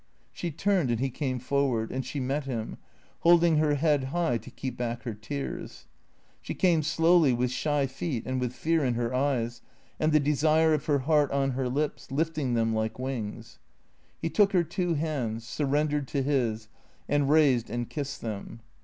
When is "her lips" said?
11.51-12.09